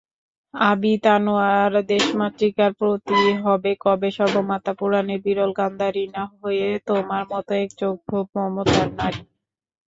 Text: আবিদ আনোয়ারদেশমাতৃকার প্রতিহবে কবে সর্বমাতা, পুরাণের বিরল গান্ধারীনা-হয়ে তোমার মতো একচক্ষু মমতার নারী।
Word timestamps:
আবিদ 0.53 1.03
আনোয়ারদেশমাতৃকার 1.15 2.71
প্রতিহবে 2.79 3.71
কবে 3.81 4.09
সর্বমাতা, 4.17 4.71
পুরাণের 4.79 5.19
বিরল 5.25 5.51
গান্ধারীনা-হয়ে 5.59 6.67
তোমার 6.87 7.23
মতো 7.31 7.51
একচক্ষু 7.63 8.17
মমতার 8.35 8.87
নারী। 8.99 9.21